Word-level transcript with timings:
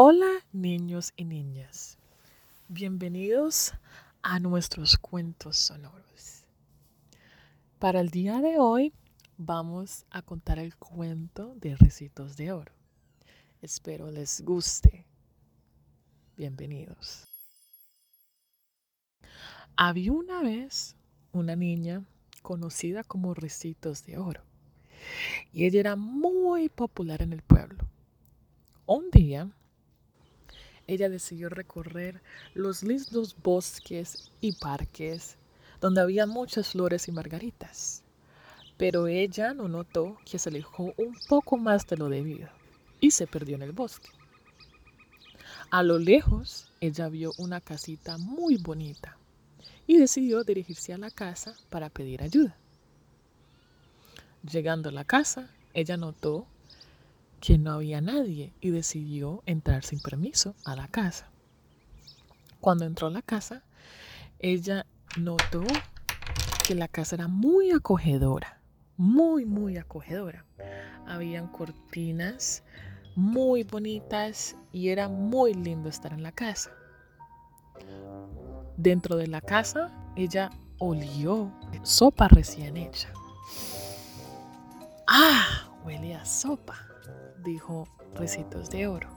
Hola 0.00 0.30
niños 0.52 1.12
y 1.16 1.24
niñas, 1.24 1.98
bienvenidos 2.68 3.72
a 4.22 4.38
nuestros 4.38 4.96
cuentos 4.96 5.56
sonoros. 5.56 6.44
Para 7.80 7.98
el 7.98 8.10
día 8.10 8.40
de 8.40 8.60
hoy 8.60 8.92
vamos 9.38 10.06
a 10.10 10.22
contar 10.22 10.60
el 10.60 10.76
cuento 10.76 11.52
de 11.56 11.74
Recitos 11.74 12.36
de 12.36 12.52
Oro. 12.52 12.72
Espero 13.60 14.12
les 14.12 14.40
guste. 14.42 15.04
Bienvenidos. 16.36 17.26
Había 19.74 20.12
una 20.12 20.42
vez 20.42 20.94
una 21.32 21.56
niña 21.56 22.04
conocida 22.42 23.02
como 23.02 23.34
Recitos 23.34 24.06
de 24.06 24.16
Oro 24.18 24.44
y 25.52 25.64
ella 25.64 25.80
era 25.80 25.96
muy 25.96 26.68
popular 26.68 27.20
en 27.20 27.32
el 27.32 27.42
pueblo. 27.42 27.84
Un 28.86 29.10
día 29.10 29.50
ella 30.88 31.08
decidió 31.08 31.48
recorrer 31.48 32.20
los 32.54 32.82
lindos 32.82 33.36
bosques 33.40 34.32
y 34.40 34.52
parques 34.52 35.36
donde 35.80 36.00
había 36.00 36.26
muchas 36.26 36.70
flores 36.70 37.06
y 37.06 37.12
margaritas. 37.12 38.02
Pero 38.76 39.06
ella 39.06 39.54
no 39.54 39.68
notó 39.68 40.18
que 40.24 40.38
se 40.38 40.48
alejó 40.48 40.94
un 40.96 41.16
poco 41.28 41.56
más 41.56 41.86
de 41.86 41.96
lo 41.96 42.08
debido 42.08 42.48
y 43.00 43.12
se 43.12 43.26
perdió 43.26 43.56
en 43.56 43.62
el 43.62 43.72
bosque. 43.72 44.08
A 45.70 45.82
lo 45.82 45.98
lejos, 45.98 46.72
ella 46.80 47.08
vio 47.08 47.32
una 47.38 47.60
casita 47.60 48.16
muy 48.18 48.56
bonita 48.56 49.16
y 49.86 49.98
decidió 49.98 50.42
dirigirse 50.42 50.92
a 50.92 50.98
la 50.98 51.10
casa 51.10 51.54
para 51.70 51.90
pedir 51.90 52.22
ayuda. 52.22 52.56
Llegando 54.50 54.88
a 54.88 54.92
la 54.92 55.04
casa, 55.04 55.50
ella 55.74 55.96
notó 55.96 56.46
que 57.40 57.58
no 57.58 57.72
había 57.72 58.00
nadie 58.00 58.52
y 58.60 58.70
decidió 58.70 59.42
entrar 59.46 59.84
sin 59.84 60.00
permiso 60.00 60.54
a 60.64 60.76
la 60.76 60.88
casa. 60.88 61.30
Cuando 62.60 62.84
entró 62.84 63.06
a 63.06 63.10
la 63.10 63.22
casa, 63.22 63.62
ella 64.38 64.86
notó 65.16 65.64
que 66.66 66.74
la 66.74 66.88
casa 66.88 67.16
era 67.16 67.28
muy 67.28 67.70
acogedora, 67.70 68.60
muy, 68.96 69.44
muy 69.44 69.76
acogedora. 69.78 70.44
Habían 71.06 71.48
cortinas 71.48 72.62
muy 73.18 73.64
bonitas 73.64 74.56
y 74.72 74.90
era 74.90 75.08
muy 75.08 75.52
lindo 75.52 75.88
estar 75.88 76.12
en 76.12 76.22
la 76.22 76.30
casa. 76.30 76.70
Dentro 78.76 79.16
de 79.16 79.26
la 79.26 79.40
casa, 79.40 79.90
ella 80.14 80.50
olió 80.78 81.52
sopa 81.82 82.28
recién 82.28 82.76
hecha. 82.76 83.12
¡Ah! 86.18 86.22
Huele 86.22 86.22
a 86.22 86.24
sopa 86.24 86.74
dijo 87.44 87.86
Recitos 88.14 88.70
de 88.70 88.86
Oro, 88.88 89.08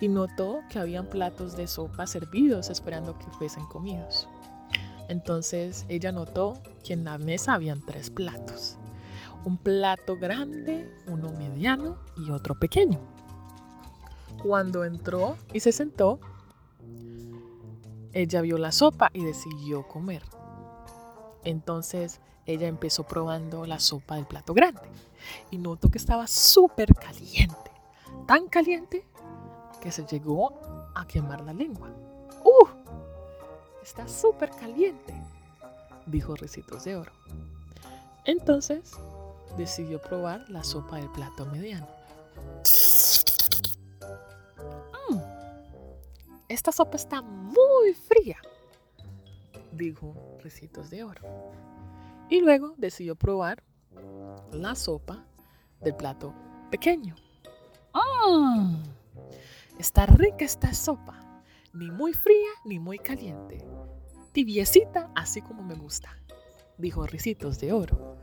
y 0.00 0.08
notó 0.08 0.60
que 0.68 0.78
habían 0.78 1.06
platos 1.06 1.56
de 1.56 1.66
sopa 1.66 2.06
servidos 2.06 2.70
esperando 2.70 3.18
que 3.18 3.26
fuesen 3.38 3.64
comidos. 3.66 4.28
Entonces 5.08 5.84
ella 5.88 6.12
notó 6.12 6.62
que 6.84 6.92
en 6.92 7.04
la 7.04 7.18
mesa 7.18 7.54
habían 7.54 7.84
tres 7.84 8.10
platos, 8.10 8.76
un 9.44 9.56
plato 9.56 10.16
grande, 10.16 10.92
uno 11.06 11.32
mediano 11.32 11.98
y 12.16 12.30
otro 12.30 12.58
pequeño. 12.58 13.00
Cuando 14.42 14.84
entró 14.84 15.36
y 15.52 15.60
se 15.60 15.72
sentó, 15.72 16.20
ella 18.12 18.40
vio 18.42 18.58
la 18.58 18.72
sopa 18.72 19.10
y 19.12 19.24
decidió 19.24 19.86
comer. 19.88 20.22
Entonces 21.44 22.20
ella 22.46 22.66
empezó 22.66 23.04
probando 23.04 23.66
la 23.66 23.78
sopa 23.78 24.16
del 24.16 24.26
plato 24.26 24.54
grande 24.54 24.82
y 25.50 25.58
notó 25.58 25.90
que 25.90 25.98
estaba 25.98 26.26
súper 26.26 26.94
caliente, 26.94 27.70
tan 28.26 28.48
caliente 28.48 29.06
que 29.80 29.92
se 29.92 30.04
llegó 30.06 30.52
a 30.94 31.06
quemar 31.06 31.40
la 31.42 31.52
lengua. 31.52 31.88
¡Uh! 32.44 32.66
Está 33.82 34.06
súper 34.06 34.50
caliente, 34.50 35.14
dijo 36.06 36.34
Recitos 36.36 36.84
de 36.84 36.96
Oro. 36.96 37.12
Entonces 38.24 38.92
decidió 39.56 40.00
probar 40.00 40.48
la 40.48 40.64
sopa 40.64 40.96
del 40.96 41.10
plato 41.10 41.46
mediano. 41.46 41.86
Mm, 45.08 45.18
esta 46.48 46.72
sopa 46.72 46.96
está 46.96 47.22
muy 47.22 47.94
fría, 47.94 48.38
dijo 49.72 50.38
Recitos 50.42 50.90
de 50.90 51.04
Oro. 51.04 51.22
Y 52.28 52.40
luego 52.40 52.74
decidió 52.76 53.16
probar 53.16 53.62
la 54.52 54.74
sopa 54.74 55.24
del 55.80 55.94
plato 55.94 56.34
pequeño. 56.70 57.16
¡Mmm! 57.94 58.82
Está 59.78 60.06
rica 60.06 60.44
esta 60.44 60.72
sopa, 60.72 61.42
ni 61.72 61.90
muy 61.90 62.12
fría 62.12 62.50
ni 62.64 62.78
muy 62.78 62.98
caliente. 62.98 63.66
Tibiecita 64.32 65.10
así 65.14 65.42
como 65.42 65.62
me 65.62 65.74
gusta, 65.74 66.16
dijo 66.78 67.06
Ricitos 67.06 67.58
de 67.58 67.72
Oro. 67.72 68.16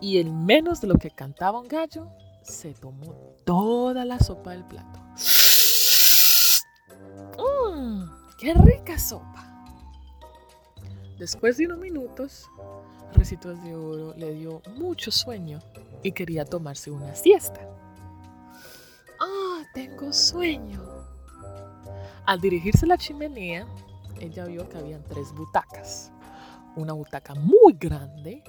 Y 0.00 0.18
en 0.18 0.44
menos 0.44 0.80
de 0.80 0.88
lo 0.88 0.94
que 0.94 1.10
cantaba 1.10 1.60
un 1.60 1.68
gallo, 1.68 2.08
se 2.42 2.74
tomó 2.74 3.14
toda 3.44 4.04
la 4.04 4.18
sopa 4.18 4.50
del 4.50 4.64
plato. 4.64 5.00
¡Mmm! 7.38 8.04
¡Qué 8.38 8.54
rica 8.54 8.98
sopa! 8.98 9.49
Después 11.20 11.58
de 11.58 11.66
unos 11.66 11.78
minutos, 11.78 12.50
Recitos 13.12 13.62
de 13.62 13.76
Oro 13.76 14.14
le 14.16 14.32
dio 14.32 14.62
mucho 14.78 15.10
sueño 15.10 15.58
y 16.02 16.12
quería 16.12 16.46
tomarse 16.46 16.90
una 16.90 17.14
siesta. 17.14 17.60
¡Ah, 19.20 19.62
tengo 19.74 20.14
sueño! 20.14 20.82
Al 22.24 22.40
dirigirse 22.40 22.86
a 22.86 22.88
la 22.88 22.96
chimenea, 22.96 23.66
ella 24.18 24.46
vio 24.46 24.66
que 24.66 24.78
habían 24.78 25.04
tres 25.04 25.30
butacas. 25.34 26.10
Una 26.74 26.94
butaca 26.94 27.34
muy 27.34 27.74
grande, 27.74 28.42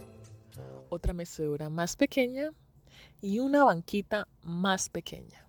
otra 0.87 1.11
mecedora 1.11 1.69
más 1.69 1.97
pequeña 1.97 2.51
y 3.19 3.39
una 3.39 3.65
banquita 3.65 4.29
más 4.43 4.87
pequeña. 4.87 5.45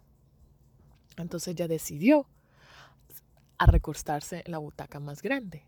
Entonces 1.17 1.55
ella 1.55 1.69
decidió 1.69 2.27
a 3.59 3.67
recostarse 3.67 4.43
en 4.45 4.51
la 4.51 4.59
butaca 4.59 4.99
más 4.99 5.23
grande. 5.23 5.63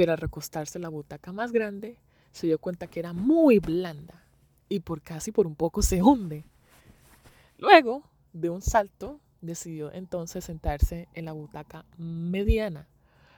Pero 0.00 0.12
al 0.12 0.18
recostarse 0.18 0.78
en 0.78 0.82
la 0.82 0.88
butaca 0.88 1.30
más 1.30 1.52
grande, 1.52 1.98
se 2.32 2.46
dio 2.46 2.58
cuenta 2.58 2.86
que 2.86 3.00
era 3.00 3.12
muy 3.12 3.58
blanda 3.58 4.24
y 4.66 4.80
por 4.80 5.02
casi 5.02 5.30
por 5.30 5.46
un 5.46 5.54
poco 5.54 5.82
se 5.82 6.02
hunde. 6.02 6.46
Luego, 7.58 8.02
de 8.32 8.48
un 8.48 8.62
salto, 8.62 9.20
decidió 9.42 9.92
entonces 9.92 10.46
sentarse 10.46 11.06
en 11.12 11.26
la 11.26 11.32
butaca 11.32 11.84
mediana, 11.98 12.88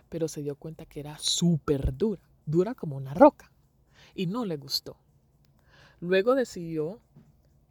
pero 0.08 0.28
se 0.28 0.42
dio 0.42 0.54
cuenta 0.54 0.86
que 0.86 1.00
era 1.00 1.18
súper 1.18 1.96
dura, 1.96 2.22
dura 2.46 2.76
como 2.76 2.94
una 2.94 3.12
roca, 3.12 3.50
y 4.14 4.26
no 4.26 4.44
le 4.44 4.56
gustó. 4.56 4.96
Luego 5.98 6.36
decidió 6.36 7.00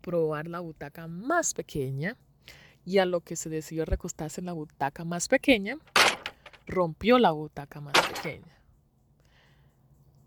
probar 0.01 0.49
la 0.49 0.59
butaca 0.59 1.07
más 1.07 1.53
pequeña 1.53 2.17
y 2.83 2.97
a 2.97 3.05
lo 3.05 3.21
que 3.21 3.37
se 3.37 3.47
decidió 3.47 3.85
recostarse 3.85 4.41
en 4.41 4.47
la 4.47 4.51
butaca 4.51 5.05
más 5.05 5.29
pequeña, 5.29 5.77
rompió 6.67 7.19
la 7.19 7.31
butaca 7.31 7.79
más 7.79 7.95
pequeña. 8.09 8.60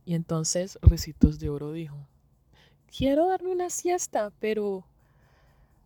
Y 0.05 0.15
entonces 0.15 0.79
Recitos 0.83 1.39
de 1.39 1.49
Oro 1.49 1.73
dijo, 1.73 1.97
quiero 2.97 3.29
darme 3.29 3.51
una 3.51 3.71
siesta, 3.71 4.33
pero 4.39 4.85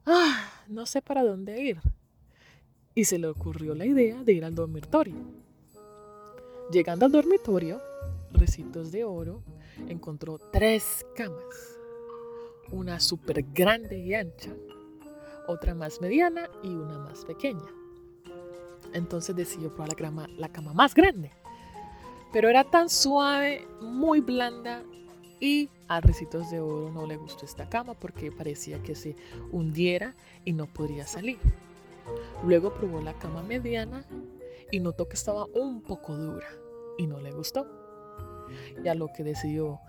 ah, 0.07 0.51
no 0.67 0.87
sé 0.87 1.03
para 1.03 1.23
dónde 1.23 1.63
ir. 1.63 1.81
Y 2.95 3.05
se 3.05 3.19
le 3.19 3.29
ocurrió 3.29 3.75
la 3.75 3.87
idea 3.87 4.23
de 4.25 4.33
ir 4.33 4.45
al 4.45 4.57
dormitorio. 4.57 5.15
Llegando 6.73 7.07
al 7.07 7.13
dormitorio, 7.13 7.81
Recitos 8.33 8.91
de 8.91 9.05
Oro 9.05 9.43
encontró 9.89 10.39
tres 10.39 11.07
camas. 11.15 11.79
Una 12.73 12.99
súper 13.01 13.45
grande 13.55 13.99
y 13.99 14.15
ancha, 14.15 14.53
otra 15.47 15.75
más 15.75 16.01
mediana 16.01 16.51
y 16.63 16.69
una 16.69 16.99
más 16.99 17.25
pequeña. 17.25 17.65
Entonces 18.93 19.37
decidió 19.37 19.73
probar 19.73 19.91
la 19.91 19.95
cama, 19.95 20.29
la 20.37 20.49
cama 20.49 20.75
más 20.75 20.95
grande 20.95 21.31
pero 22.33 22.49
era 22.49 22.65
tan 22.65 22.89
suave, 22.89 23.67
muy 23.81 24.21
blanda 24.21 24.83
y 25.41 25.71
a 25.87 26.01
Recitos 26.01 26.51
de 26.51 26.61
Oro 26.61 26.91
no 26.91 27.07
le 27.07 27.17
gustó 27.17 27.45
esta 27.45 27.69
cama 27.69 27.95
porque 27.95 28.31
parecía 28.33 28.83
que 28.83 28.95
se 28.95 29.17
hundiera 29.53 30.15
y 30.45 30.53
no 30.53 30.67
podría 30.67 31.07
salir. 31.07 31.39
Luego 32.45 32.75
probó 32.75 33.01
la 33.01 33.15
cama 33.15 33.43
mediana 33.43 34.05
y 34.71 34.81
notó 34.81 35.09
que 35.09 35.15
estaba 35.15 35.47
un 35.47 35.81
poco 35.81 36.17
dura 36.17 36.47
y 36.99 37.07
no 37.07 37.21
le 37.21 37.31
gustó. 37.31 37.67
Y 38.83 38.89
a 38.89 38.95
lo 38.95 39.09
que 39.13 39.25
decidió 39.25 39.81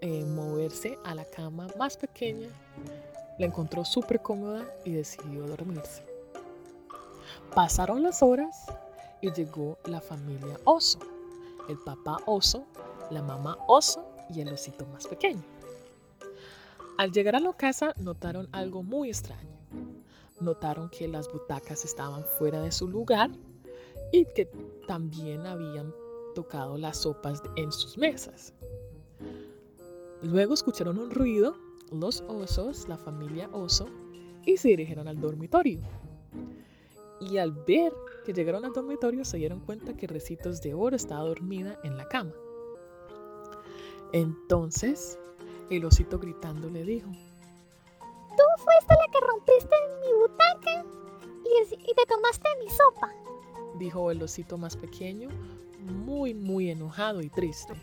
eh, 0.00 0.24
moverse 0.24 0.98
a 1.04 1.14
la 1.14 1.24
cama 1.24 1.68
más 1.78 1.96
pequeña, 1.96 2.48
la 3.38 3.46
encontró 3.46 3.84
súper 3.84 4.20
cómoda 4.20 4.66
y 4.84 4.92
decidió 4.92 5.46
dormirse. 5.46 6.02
Pasaron 7.54 8.02
las 8.02 8.22
horas 8.22 8.66
y 9.20 9.32
llegó 9.32 9.78
la 9.84 10.00
familia 10.00 10.58
Oso 10.64 10.98
el 11.70 11.78
papá 11.78 12.18
oso, 12.26 12.64
la 13.10 13.22
mamá 13.22 13.56
oso 13.68 14.04
y 14.28 14.40
el 14.40 14.52
osito 14.52 14.86
más 14.86 15.06
pequeño. 15.06 15.42
Al 16.98 17.12
llegar 17.12 17.36
a 17.36 17.40
la 17.40 17.52
casa 17.54 17.94
notaron 17.96 18.48
algo 18.52 18.82
muy 18.82 19.08
extraño. 19.08 19.48
notaron 20.40 20.88
que 20.88 21.06
las 21.06 21.30
butacas 21.30 21.84
estaban 21.84 22.24
fuera 22.38 22.60
de 22.62 22.72
su 22.72 22.88
lugar 22.88 23.30
y 24.10 24.24
que 24.24 24.46
también 24.86 25.46
habían 25.46 25.92
tocado 26.34 26.78
las 26.78 26.98
sopas 26.98 27.42
en 27.56 27.70
sus 27.72 27.98
mesas. 27.98 28.54
Luego 30.22 30.54
escucharon 30.54 30.98
un 30.98 31.10
ruido, 31.10 31.56
los 31.92 32.22
osos, 32.28 32.88
la 32.88 32.96
familia 32.96 33.48
oso, 33.52 33.86
y 34.44 34.56
se 34.56 34.68
dirigieron 34.68 35.08
al 35.08 35.20
dormitorio. 35.20 35.80
Y 37.20 37.36
al 37.36 37.52
ver 37.52 37.92
que 38.24 38.32
llegaron 38.32 38.64
al 38.64 38.72
dormitorio 38.72 39.24
se 39.24 39.36
dieron 39.36 39.60
cuenta 39.60 39.94
que 39.96 40.06
Recitos 40.06 40.62
de 40.62 40.74
Oro 40.74 40.96
estaba 40.96 41.24
dormida 41.24 41.78
en 41.84 41.96
la 41.96 42.08
cama. 42.08 42.32
Entonces, 44.12 45.18
el 45.70 45.84
osito 45.84 46.18
gritando 46.18 46.68
le 46.70 46.82
dijo, 46.82 47.10
Tú 47.10 48.62
fuiste 48.62 48.94
la 48.94 49.12
que 49.12 49.26
rompiste 49.26 49.76
mi 50.00 50.12
butaca 50.20 50.84
y, 51.44 51.94
te 51.94 52.06
tomaste 52.06 52.48
mi 52.62 52.70
sopa. 52.70 53.12
Dijo 53.78 54.10
el 54.10 54.22
osito 54.22 54.56
más 54.56 54.76
pequeño, 54.76 55.28
muy, 55.80 56.34
muy 56.34 56.70
enojado 56.70 57.20
y 57.20 57.28
triste. 57.28 57.74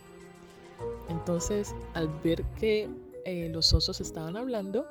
Entonces, 1.09 1.75
al 1.93 2.07
ver 2.23 2.43
que 2.59 2.89
eh, 3.25 3.49
los 3.49 3.73
osos 3.73 3.99
estaban 4.01 4.37
hablando, 4.37 4.85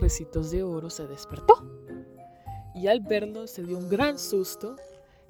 Recitos 0.00 0.50
de 0.50 0.62
Oro 0.62 0.90
se 0.90 1.06
despertó. 1.06 1.62
Y 2.76 2.88
al 2.88 3.00
verlo 3.00 3.46
se 3.46 3.62
dio 3.62 3.78
un 3.78 3.88
gran 3.88 4.18
susto 4.18 4.76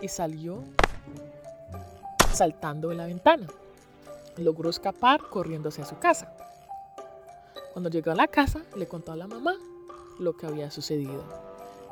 y 0.03 0.09
salió 0.09 0.65
saltando 2.33 2.89
de 2.89 2.97
la 2.97 3.07
ventana. 3.07 3.47
Logró 4.37 4.69
escapar 4.69 5.21
corriendo 5.31 5.69
hacia 5.69 5.87
su 5.87 5.97
casa. 5.99 6.37
Cuando 7.73 7.89
llegó 7.89 8.11
a 8.11 8.17
la 8.17 8.27
casa, 8.27 8.63
le 8.77 8.89
contó 8.89 9.13
a 9.13 9.17
la 9.17 9.29
mamá 9.29 9.55
lo 10.19 10.37
que 10.37 10.47
había 10.47 10.71
sucedido. 10.71 11.23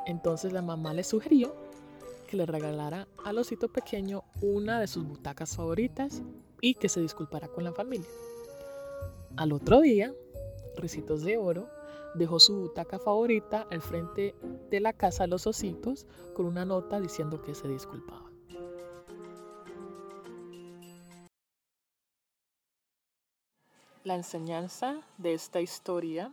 Entonces 0.05 0.51
la 0.51 0.61
mamá 0.61 0.93
le 0.93 1.03
sugirió 1.03 1.55
que 2.27 2.37
le 2.37 2.45
regalara 2.45 3.07
al 3.23 3.37
osito 3.37 3.69
pequeño 3.69 4.23
una 4.41 4.79
de 4.79 4.87
sus 4.87 5.07
butacas 5.07 5.55
favoritas 5.55 6.21
y 6.59 6.75
que 6.75 6.89
se 6.89 6.99
disculpara 6.99 7.47
con 7.47 7.63
la 7.63 7.71
familia. 7.71 8.07
Al 9.37 9.53
otro 9.53 9.81
día, 9.81 10.13
Ricitos 10.77 11.23
de 11.23 11.37
Oro 11.37 11.69
dejó 12.15 12.39
su 12.39 12.55
butaca 12.55 12.99
favorita 12.99 13.67
al 13.69 13.81
frente 13.81 14.35
de 14.69 14.79
la 14.79 14.93
casa 14.93 15.27
los 15.27 15.47
ositos 15.47 16.07
con 16.33 16.45
una 16.45 16.65
nota 16.65 16.99
diciendo 16.99 17.41
que 17.41 17.55
se 17.55 17.67
disculpaba. 17.67 18.31
La 24.03 24.15
enseñanza 24.15 25.01
de 25.17 25.33
esta 25.33 25.61
historia 25.61 26.31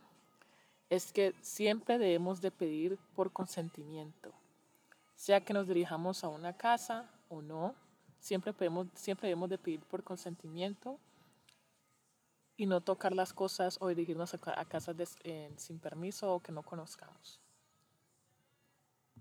es 0.90 1.10
que 1.10 1.34
siempre 1.40 1.98
debemos 1.98 2.42
de 2.42 2.50
pedir 2.50 2.98
por 3.14 3.32
consentimiento. 3.32 4.30
Sea 5.14 5.40
que 5.40 5.54
nos 5.54 5.66
dirijamos 5.66 6.22
a 6.22 6.28
una 6.28 6.54
casa 6.54 7.10
o 7.30 7.40
no, 7.40 7.74
siempre, 8.18 8.54
siempre 8.94 9.28
debemos 9.28 9.48
de 9.48 9.56
pedir 9.56 9.80
por 9.80 10.04
consentimiento 10.04 10.98
y 12.56 12.66
no 12.66 12.80
tocar 12.80 13.14
las 13.14 13.32
cosas 13.32 13.78
o 13.80 13.88
dirigirnos 13.88 14.34
a, 14.34 14.64
casas 14.64 14.96
sin 15.56 15.78
permiso 15.78 16.34
o 16.34 16.40
que 16.40 16.52
no 16.52 16.62
conozcamos. 16.62 17.41